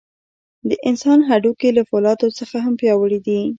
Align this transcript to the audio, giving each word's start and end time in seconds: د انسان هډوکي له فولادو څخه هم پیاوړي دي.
د 0.69 0.71
انسان 0.89 1.19
هډوکي 1.29 1.69
له 1.77 1.83
فولادو 1.89 2.27
څخه 2.39 2.55
هم 2.65 2.73
پیاوړي 2.81 3.19
دي. 3.27 3.41